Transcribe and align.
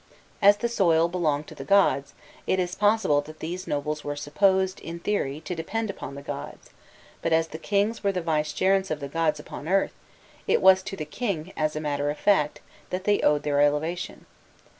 As 0.41 0.57
the 0.57 0.67
soil 0.67 1.09
belonged 1.09 1.45
to 1.45 1.53
the 1.53 1.63
gods, 1.63 2.15
it 2.47 2.57
is 2.59 2.73
possible 2.73 3.21
that 3.21 3.37
these 3.37 3.67
nobles 3.67 4.03
were 4.03 4.15
supposed, 4.15 4.79
in 4.79 4.97
theory, 4.99 5.39
'to 5.41 5.53
depend 5.53 5.91
upon 5.91 6.15
the 6.15 6.23
gods; 6.23 6.71
but 7.21 7.31
as 7.31 7.49
the 7.49 7.59
kings 7.59 8.03
were 8.03 8.11
the 8.11 8.19
vicegerents 8.19 8.89
of 8.89 8.99
the 8.99 9.07
gods 9.07 9.39
upon 9.39 9.67
earth, 9.67 9.93
it 10.47 10.59
was 10.59 10.81
to 10.81 10.95
the 10.97 11.05
king, 11.05 11.53
as 11.55 11.75
a 11.75 11.79
matter 11.79 12.09
of 12.09 12.17
fact, 12.17 12.61
that 12.89 13.03
they 13.03 13.21
owed 13.21 13.43
their 13.43 13.61
elevation. 13.61 14.25